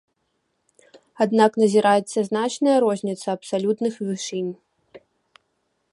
[1.25, 4.51] Аднак назіраецца значная розніца абсалютных вышынь.